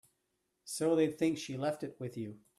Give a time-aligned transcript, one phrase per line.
[0.63, 2.39] So they think she left it with you.